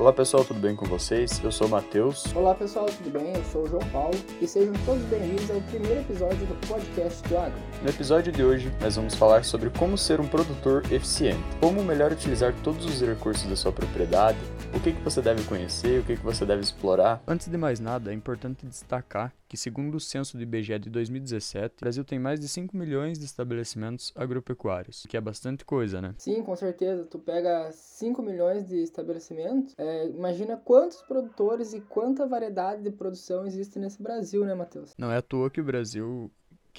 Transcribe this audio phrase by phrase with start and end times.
[0.00, 1.38] Olá pessoal, tudo bem com vocês?
[1.44, 2.24] Eu sou o Matheus.
[2.34, 3.34] Olá pessoal, tudo bem?
[3.34, 7.36] Eu sou o João Paulo e sejam todos bem-vindos ao primeiro episódio do podcast do
[7.36, 7.58] Agro.
[7.82, 12.12] No episódio de hoje, nós vamos falar sobre como ser um produtor eficiente, como melhor
[12.12, 14.38] utilizar todos os recursos da sua propriedade,
[14.74, 17.22] o que, que você deve conhecer, o que, que você deve explorar.
[17.26, 21.74] Antes de mais nada, é importante destacar que, segundo o censo do IBGE de 2017,
[21.76, 26.14] o Brasil tem mais de 5 milhões de estabelecimentos agropecuários, que é bastante coisa, né?
[26.18, 27.04] Sim, com certeza.
[27.04, 33.44] Tu pega 5 milhões de estabelecimentos, é, imagina quantos produtores e quanta variedade de produção
[33.46, 34.94] existe nesse Brasil, né, Matheus?
[34.96, 36.30] Não é à toa que o Brasil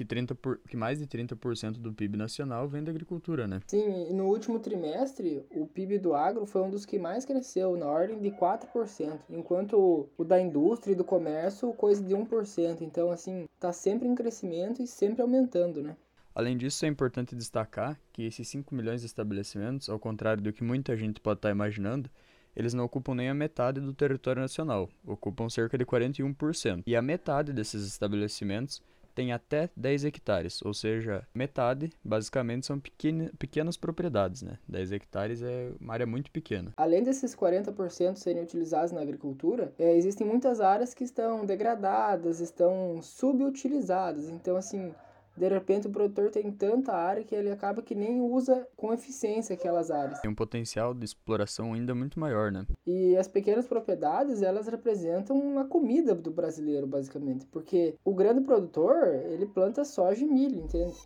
[0.01, 3.61] que, 30 por, que mais de 30% do PIB nacional vem da agricultura, né?
[3.67, 7.77] Sim, e no último trimestre, o PIB do agro foi um dos que mais cresceu,
[7.77, 12.81] na ordem de 4%, enquanto o da indústria e do comércio, coisa de 1%.
[12.81, 15.95] Então, assim, tá sempre em crescimento e sempre aumentando, né?
[16.33, 20.63] Além disso, é importante destacar que esses 5 milhões de estabelecimentos, ao contrário do que
[20.63, 22.09] muita gente pode estar imaginando,
[22.55, 26.83] eles não ocupam nem a metade do território nacional, ocupam cerca de 41%.
[26.87, 28.81] E a metade desses estabelecimentos
[29.13, 34.57] tem até 10 hectares, ou seja, metade basicamente são pequena, pequenas propriedades, né?
[34.67, 36.71] 10 hectares é uma área muito pequena.
[36.77, 43.01] Além desses 40% serem utilizados na agricultura, é, existem muitas áreas que estão degradadas, estão
[43.01, 44.29] subutilizadas.
[44.29, 44.93] Então, assim,
[45.35, 49.55] de repente o produtor tem tanta área que ele acaba que nem usa com eficiência
[49.55, 50.19] aquelas áreas.
[50.19, 52.65] Tem um potencial de exploração ainda muito maior, né?
[52.85, 59.07] E as pequenas propriedades, elas representam a comida do brasileiro, basicamente, porque o grande produtor,
[59.07, 60.97] ele planta soja e milho, entende?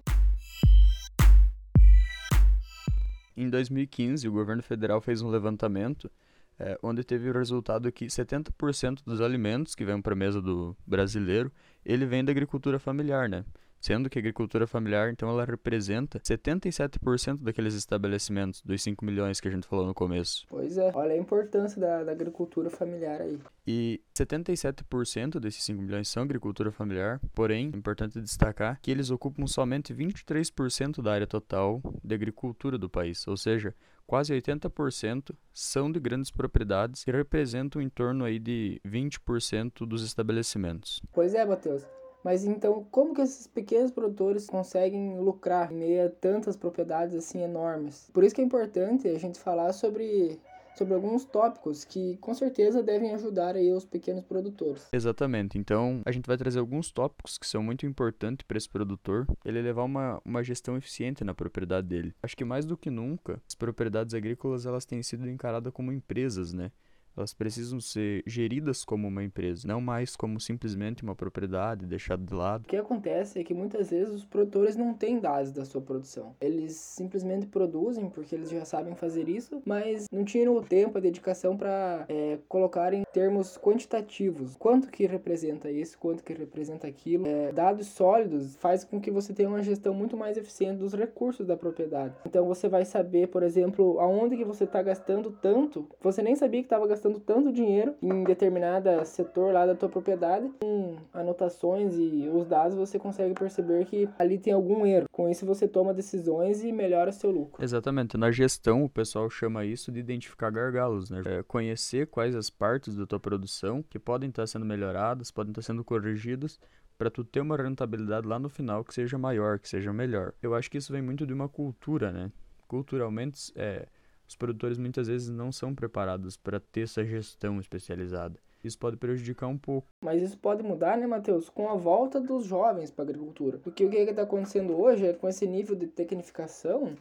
[3.38, 6.10] Em 2015, o governo federal fez um levantamento
[6.58, 10.76] é, onde teve o resultado que 70% dos alimentos que vêm para a mesa do
[10.88, 11.52] brasileiro,
[11.86, 13.44] ele vem da agricultura familiar, né?
[13.86, 19.48] Sendo que a agricultura familiar, então, ela representa 77% daqueles estabelecimentos, dos 5 milhões que
[19.48, 20.44] a gente falou no começo.
[20.50, 23.40] Pois é, olha a importância da, da agricultura familiar aí.
[23.68, 29.46] E 77% desses 5 milhões são agricultura familiar, porém, é importante destacar que eles ocupam
[29.46, 33.72] somente 23% da área total de agricultura do país, ou seja,
[34.08, 41.04] quase 80% são de grandes propriedades que representam em torno aí de 20% dos estabelecimentos.
[41.14, 41.84] Pois é, Matheus.
[42.26, 47.44] Mas então, como que esses pequenos produtores conseguem lucrar em meio a tantas propriedades assim
[47.44, 48.10] enormes?
[48.12, 50.40] Por isso que é importante a gente falar sobre
[50.76, 54.90] sobre alguns tópicos que com certeza devem ajudar aí os pequenos produtores.
[54.92, 55.58] Exatamente.
[55.58, 59.62] Então, a gente vai trazer alguns tópicos que são muito importantes para esse produtor, ele
[59.62, 62.14] levar uma, uma gestão eficiente na propriedade dele.
[62.22, 66.52] Acho que mais do que nunca, as propriedades agrícolas elas têm sido encaradas como empresas,
[66.52, 66.72] né?
[67.18, 72.34] Elas precisam ser geridas como uma empresa, não mais como simplesmente uma propriedade deixada de
[72.34, 72.64] lado.
[72.64, 76.36] O que acontece é que muitas vezes os produtores não têm dados da sua produção.
[76.42, 81.02] Eles simplesmente produzem porque eles já sabem fazer isso, mas não tiram o tempo, a
[81.02, 84.56] dedicação para é, colocar em termos quantitativos.
[84.58, 87.28] Quanto que representa isso, quanto que representa aquilo.
[87.28, 91.46] É, dados sólidos faz com que você tenha uma gestão muito mais eficiente dos recursos
[91.46, 92.16] da propriedade.
[92.26, 96.62] Então você vai saber, por exemplo, aonde que você está gastando tanto, você nem sabia
[96.62, 101.96] que estava gastando gastando tanto dinheiro em determinado setor lá da tua propriedade, com anotações
[101.96, 105.08] e os dados você consegue perceber que ali tem algum erro.
[105.12, 107.64] Com isso você toma decisões e melhora seu lucro.
[107.64, 108.18] Exatamente.
[108.18, 111.22] Na gestão o pessoal chama isso de identificar gargalos, né?
[111.26, 115.62] É conhecer quais as partes da tua produção que podem estar sendo melhoradas, podem estar
[115.62, 116.60] sendo corrigidas
[116.98, 120.34] para tu ter uma rentabilidade lá no final que seja maior, que seja melhor.
[120.42, 122.32] Eu acho que isso vem muito de uma cultura, né?
[122.68, 123.86] Culturalmente, é,
[124.28, 128.40] os produtores muitas vezes não são preparados para ter essa gestão especializada.
[128.64, 129.88] Isso pode prejudicar um pouco.
[130.04, 131.50] Mas isso pode mudar, né, Matheus?
[131.50, 133.60] Com a volta dos jovens para a agricultura.
[133.60, 136.96] Porque o que está acontecendo hoje é com esse nível de tecnificação,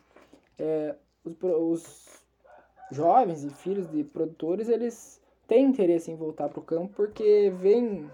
[0.58, 2.22] é, os, os
[2.90, 8.10] jovens e filhos de produtores, eles têm interesse em voltar para o campo porque vem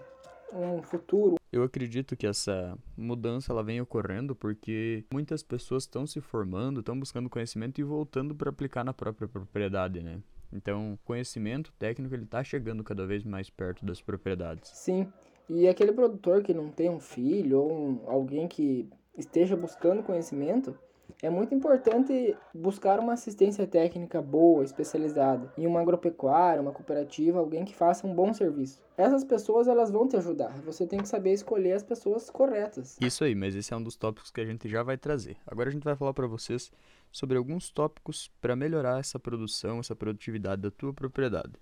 [0.53, 1.35] um futuro.
[1.51, 6.97] Eu acredito que essa mudança ela vem ocorrendo porque muitas pessoas estão se formando, estão
[6.97, 10.21] buscando conhecimento e voltando para aplicar na própria propriedade, né?
[10.53, 14.69] Então, conhecimento técnico ele está chegando cada vez mais perto das propriedades.
[14.69, 15.11] Sim.
[15.49, 20.77] E aquele produtor que não tem um filho ou um, alguém que esteja buscando conhecimento,
[21.21, 27.63] é muito importante buscar uma assistência técnica boa, especializada, em uma agropecuária, uma cooperativa, alguém
[27.63, 28.81] que faça um bom serviço.
[28.97, 30.51] Essas pessoas elas vão te ajudar.
[30.61, 32.97] Você tem que saber escolher as pessoas corretas.
[32.99, 35.37] Isso aí, mas esse é um dos tópicos que a gente já vai trazer.
[35.45, 36.71] Agora a gente vai falar para vocês
[37.11, 41.53] sobre alguns tópicos para melhorar essa produção, essa produtividade da tua propriedade.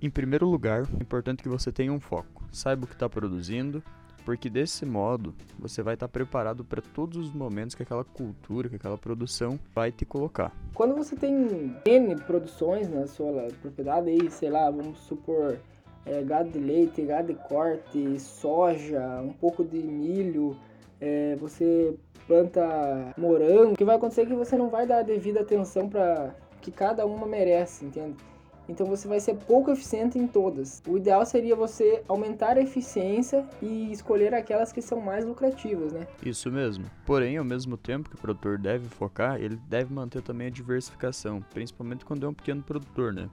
[0.00, 2.46] Em primeiro lugar, é importante que você tenha um foco.
[2.52, 3.82] Saiba o que está produzindo,
[4.28, 8.76] Porque desse modo, você vai estar preparado para todos os momentos que aquela cultura, que
[8.76, 10.52] aquela produção vai te colocar.
[10.74, 15.58] Quando você tem N produções na sua propriedade, aí, sei lá, vamos supor,
[16.04, 20.54] é, gado de leite, gado de corte, soja, um pouco de milho,
[21.00, 21.96] é, você
[22.26, 25.88] planta morango, o que vai acontecer é que você não vai dar a devida atenção
[25.88, 28.18] para que cada uma merece, entende?
[28.68, 30.82] Então você vai ser pouco eficiente em todas.
[30.86, 36.06] O ideal seria você aumentar a eficiência e escolher aquelas que são mais lucrativas, né?
[36.22, 36.84] Isso mesmo.
[37.06, 41.40] Porém, ao mesmo tempo que o produtor deve focar, ele deve manter também a diversificação,
[41.52, 43.30] principalmente quando é um pequeno produtor, né?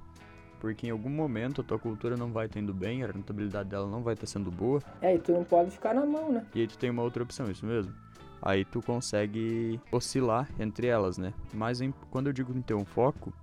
[0.60, 4.02] Porque em algum momento a tua cultura não vai tendo bem, a rentabilidade dela não
[4.02, 4.82] vai estar sendo boa.
[5.02, 6.46] É, e tu não pode ficar na mão, né?
[6.56, 7.94] E aí tu tem uma outra opção, isso mesmo.
[8.42, 11.34] Aí tu consegue oscilar entre elas, né?
[11.54, 13.34] Mas em, quando eu digo em ter um foco,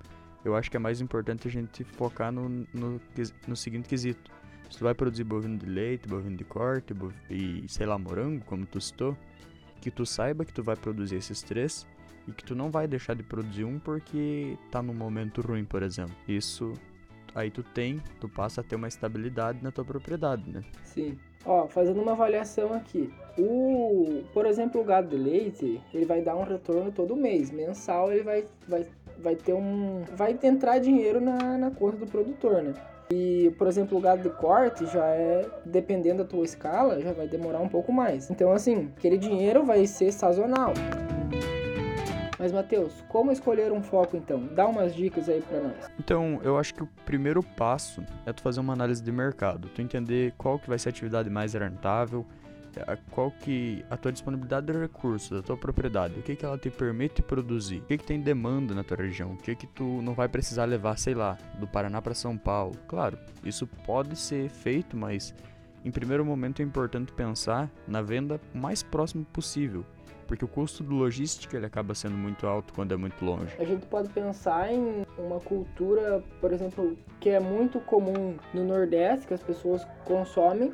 [0.44, 3.00] eu acho que é mais importante a gente focar no, no,
[3.47, 4.31] no seguinte quesito.
[4.71, 6.94] Se tu vai produzir bovino de leite, bovino de corte
[7.31, 9.17] e, sei lá, morango, como tu citou,
[9.81, 11.87] que tu saiba que tu vai produzir esses três
[12.27, 15.83] e que tu não vai deixar de produzir um porque tá num momento ruim, por
[15.83, 16.15] exemplo.
[16.27, 16.73] Isso
[17.35, 20.62] aí tu tem, tu passa a ter uma estabilidade na tua propriedade, né?
[20.85, 21.19] Sim.
[21.44, 23.12] Ó, fazendo uma avaliação aqui.
[23.37, 27.50] O, por exemplo, o gado de leite, ele vai dar um retorno todo mês.
[27.50, 28.87] Mensal ele vai, vai
[29.23, 30.03] vai ter um.
[30.15, 32.75] Vai entrar dinheiro na, na conta do produtor, né?
[33.11, 37.29] E, por exemplo, o gado de corte já é, dependendo da tua escala, já vai
[37.29, 38.31] demorar um pouco mais.
[38.31, 40.73] Então, assim, aquele dinheiro vai ser sazonal.
[42.39, 44.49] Mas, Matheus, como escolher um foco então?
[44.53, 45.91] Dá umas dicas aí para nós.
[46.01, 49.83] Então, eu acho que o primeiro passo é tu fazer uma análise de mercado, tu
[49.83, 52.27] entender qual que vai ser a atividade mais rentável,
[53.11, 56.71] qual que a tua disponibilidade de recursos da tua propriedade, o que que ela te
[56.71, 60.15] permite produzir, o que que tem demanda na tua região, o que que tu não
[60.15, 62.77] vai precisar levar, sei lá, do Paraná para São Paulo.
[62.89, 65.35] Claro, isso pode ser feito, mas
[65.85, 69.85] em primeiro momento é importante pensar na venda mais próximo possível,
[70.27, 73.55] porque o custo do logística ele acaba sendo muito alto quando é muito longe.
[73.59, 79.27] A gente pode pensar em uma cultura, por exemplo, que é muito comum no Nordeste,
[79.27, 80.73] que as pessoas consomem,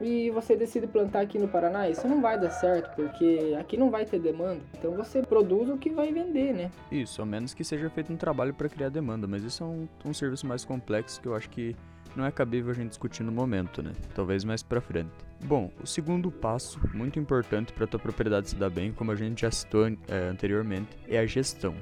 [0.00, 3.90] e você decide plantar aqui no Paraná, isso não vai dar certo, porque aqui não
[3.90, 4.60] vai ter demanda.
[4.78, 6.70] Então você produz o que vai vender, né?
[6.90, 9.88] Isso, a menos que seja feito um trabalho para criar demanda, mas isso é um,
[10.06, 11.76] um serviço mais complexo que eu acho que
[12.16, 13.92] não é cabível a gente discutir no momento, né?
[14.14, 15.10] Talvez mais para frente.
[15.44, 19.42] Bom, o segundo passo, muito importante para tua propriedade se dar bem, como a gente
[19.42, 21.74] já citou é, anteriormente, é a gestão.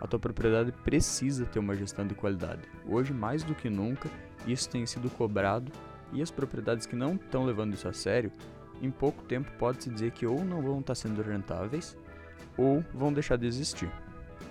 [0.00, 2.62] A tua propriedade precisa ter uma gestão de qualidade.
[2.86, 4.08] Hoje, mais do que nunca,
[4.46, 5.72] isso tem sido cobrado
[6.14, 8.30] e as propriedades que não estão levando isso a sério,
[8.80, 11.96] em pouco tempo pode-se dizer que ou não vão estar sendo rentáveis
[12.56, 13.90] ou vão deixar de existir.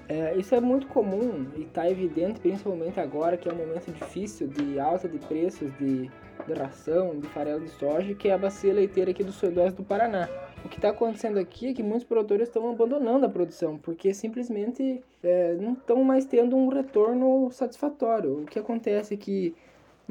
[0.07, 4.47] É, isso é muito comum e está evidente principalmente agora que é um momento difícil
[4.47, 6.11] de alta de preços de,
[6.45, 9.83] de ração, de farelo de soja, que é a bacia leiteira aqui do sudoeste do
[9.83, 10.27] Paraná.
[10.65, 15.01] O que está acontecendo aqui é que muitos produtores estão abandonando a produção, porque simplesmente
[15.21, 18.41] é, não estão mais tendo um retorno satisfatório.
[18.41, 19.55] O que acontece é que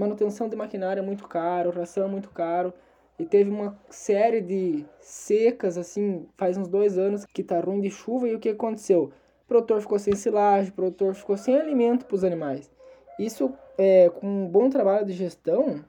[0.02, 2.72] manutenção de maquinário é muito caro, ração é muito caro.
[3.18, 7.90] E teve uma série de secas, assim, faz uns dois anos que tá ruim de
[7.90, 8.28] chuva.
[8.28, 9.12] E o que aconteceu?
[9.44, 12.70] O produtor ficou sem silagem, o produtor ficou sem alimento para os animais.
[13.18, 15.84] Isso, é, com um bom trabalho de gestão,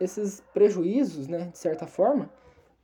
[0.00, 2.30] esses prejuízos, né, de certa forma,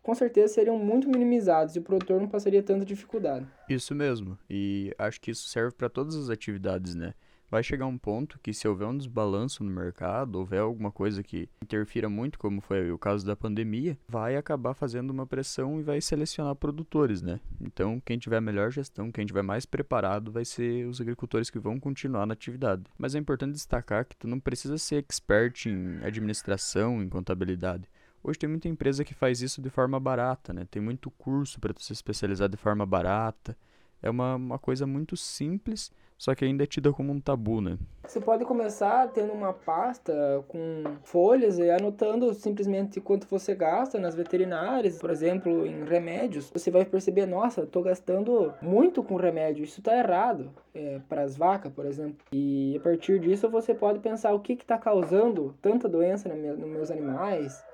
[0.03, 3.47] com certeza seriam muito minimizados e o produtor não passaria tanta dificuldade.
[3.69, 4.39] Isso mesmo.
[4.51, 7.15] E acho que isso serve para todas as atividades, né?
[7.55, 11.49] Vai chegar um ponto que se houver um desbalanço no mercado, houver alguma coisa que
[11.63, 16.01] interfira muito, como foi o caso da pandemia, vai acabar fazendo uma pressão e vai
[16.01, 17.39] selecionar produtores, né?
[17.61, 21.79] Então, quem tiver melhor gestão, quem tiver mais preparado, vai ser os agricultores que vão
[21.79, 22.83] continuar na atividade.
[22.99, 27.89] Mas é importante destacar que tu não precisa ser expert em administração, em contabilidade.
[28.21, 30.67] Hoje tem muita empresa que faz isso de forma barata, né?
[30.69, 33.57] Tem muito curso para tu se especializar de forma barata.
[34.03, 37.77] É uma, uma coisa muito simples só que ainda é tida como um tabu, né?
[38.07, 44.15] Você pode começar tendo uma pasta com folhas e anotando simplesmente quanto você gasta nas
[44.15, 46.51] veterinárias, por exemplo, em remédios.
[46.53, 51.37] Você vai perceber, nossa, estou gastando muito com remédio, isso está errado é, para as
[51.37, 52.17] vacas, por exemplo.
[52.33, 56.91] E a partir disso você pode pensar o que está causando tanta doença nos meus
[56.91, 57.65] animais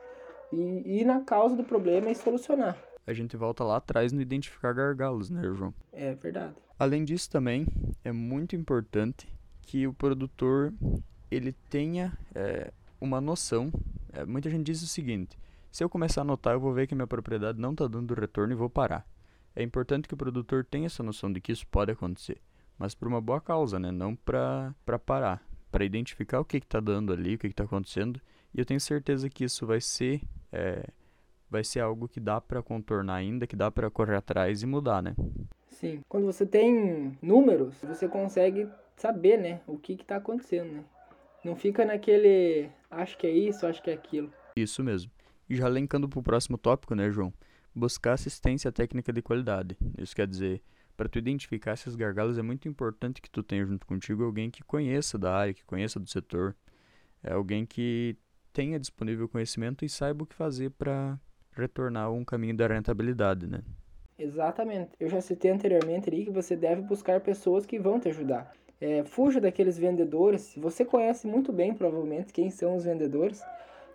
[0.52, 2.76] e ir na causa do problema e solucionar.
[3.10, 5.74] A gente volta lá atrás no identificar gargalos, né, João?
[5.92, 6.54] É verdade.
[6.78, 7.66] Além disso também
[8.04, 9.26] é muito importante
[9.62, 10.72] que o produtor
[11.28, 13.72] ele tenha é, uma noção.
[14.12, 15.36] É, muita gente diz o seguinte:
[15.72, 18.52] se eu começar a notar, eu vou ver que minha propriedade não está dando retorno
[18.52, 19.04] e vou parar.
[19.56, 22.40] É importante que o produtor tenha essa noção de que isso pode acontecer,
[22.78, 23.90] mas por uma boa causa, né?
[23.90, 24.72] não para
[25.04, 28.20] parar, para identificar o que está dando ali, o que está acontecendo.
[28.54, 30.88] E eu tenho certeza que isso vai ser é,
[31.50, 35.02] vai ser algo que dá para contornar ainda, que dá para correr atrás e mudar,
[35.02, 35.14] né?
[35.68, 36.00] Sim.
[36.08, 40.84] Quando você tem números, você consegue saber, né, o que está acontecendo, né?
[41.44, 44.30] Não fica naquele acho que é isso, acho que é aquilo.
[44.54, 45.10] Isso mesmo.
[45.48, 47.32] E já linkando para o próximo tópico, né, João?
[47.74, 49.76] Buscar assistência técnica de qualidade.
[49.98, 50.62] Isso quer dizer,
[50.96, 54.62] para tu identificar esses gargalos é muito importante que tu tenha junto contigo alguém que
[54.62, 56.54] conheça da área, que conheça do setor,
[57.22, 58.16] é alguém que
[58.52, 61.18] tenha disponível conhecimento e saiba o que fazer para
[61.52, 63.60] retornar um caminho da rentabilidade, né?
[64.18, 64.90] Exatamente.
[65.00, 68.52] Eu já citei anteriormente ali que você deve buscar pessoas que vão te ajudar.
[68.80, 70.54] É, fuja daqueles vendedores.
[70.56, 73.42] Você conhece muito bem, provavelmente, quem são os vendedores.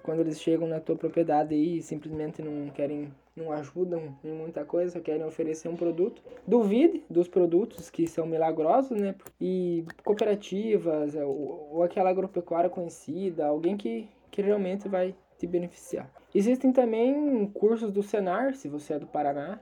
[0.02, 4.94] Quando eles chegam na tua propriedade e simplesmente não querem, não ajudam em muita coisa,
[4.94, 6.22] só querem oferecer um produto.
[6.48, 9.16] Duvide dos produtos que são milagrosos, né?
[9.42, 16.08] E cooperativas, ou, ou aquela agropecuária conhecida, alguém que, que realmente vai te beneficiar.
[16.38, 19.58] Existem também cursos do Senar, se você é do Paraná,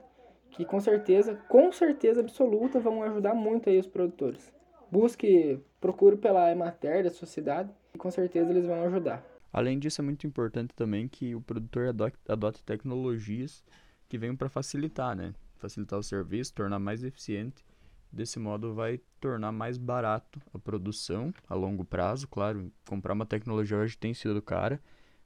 [0.50, 4.52] que com certeza, com certeza absoluta, vão ajudar muito aí os produtores.
[4.90, 9.24] Busque, procure pela Emater da sua cidade e com certeza eles vão ajudar.
[9.52, 13.64] Além disso, é muito importante também que o produtor adote, adote tecnologias
[14.08, 15.32] que venham para facilitar, né?
[15.58, 17.64] Facilitar o serviço, tornar mais eficiente.
[18.10, 22.26] Desse modo, vai tornar mais barato a produção a longo prazo.
[22.26, 24.80] Claro, comprar uma tecnologia hoje tem sido cara,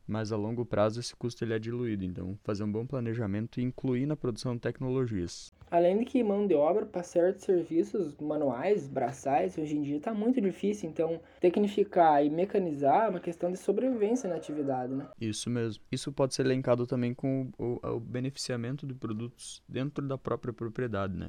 [0.09, 2.03] mas a longo prazo esse custo ele é diluído.
[2.03, 5.53] Então, fazer um bom planejamento e incluir na produção tecnologias.
[5.71, 10.15] Além de que mão de obra para certos serviços manuais, braçais, hoje em dia está
[10.15, 10.88] muito difícil.
[10.88, 15.07] Então, tecnificar e mecanizar é uma questão de sobrevivência na atividade, né?
[15.21, 15.85] Isso mesmo.
[15.93, 21.15] Isso pode ser linkado também com o, o beneficiamento de produtos dentro da própria propriedade,
[21.15, 21.29] né?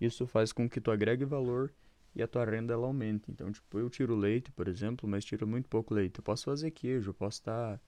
[0.00, 1.72] Isso faz com que tu agregue valor
[2.14, 3.24] e a tua renda ela aumente.
[3.28, 6.18] Então, tipo, eu tiro leite, por exemplo, mas tiro muito pouco leite.
[6.18, 7.80] Eu posso fazer queijo, eu posso estar tá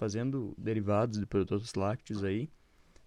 [0.00, 2.48] fazendo derivados de produtos lácteos aí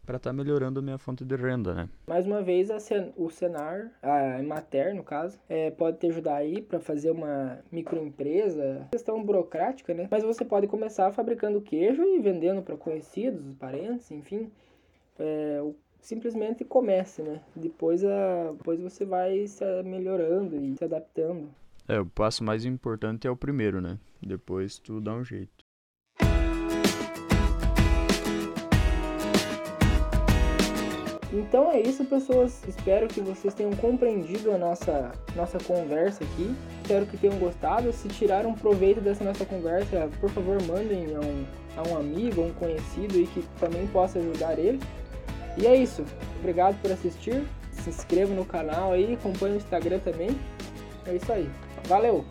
[0.05, 1.89] para estar tá melhorando a minha fonte de renda, né?
[2.05, 6.61] Mais uma vez, Sen o Senar, a Emater, no caso, é, pode te ajudar aí
[6.61, 10.07] para fazer uma microempresa, questão burocrática, né?
[10.11, 14.51] Mas você pode começar fabricando queijo e vendendo para conhecidos, parentes, enfim.
[15.17, 15.63] É,
[15.99, 17.41] simplesmente comece, né?
[17.55, 21.49] Depois, a, depois você vai se melhorando e se adaptando.
[21.87, 23.97] É, o passo mais importante é o primeiro, né?
[24.21, 25.62] Depois tu dá um jeito.
[31.33, 32.61] Então é isso, pessoas.
[32.67, 36.55] Espero que vocês tenham compreendido a nossa, nossa conversa aqui.
[36.83, 37.91] Espero que tenham gostado.
[37.91, 42.45] Se tiraram proveito dessa nossa conversa, por favor, mandem a um, a um amigo, a
[42.45, 44.79] um conhecido e que também possa ajudar ele.
[45.57, 46.05] E é isso.
[46.39, 47.43] Obrigado por assistir.
[47.71, 50.37] Se inscreva no canal aí, acompanhe o Instagram também.
[51.07, 51.49] É isso aí.
[51.87, 52.23] Valeu!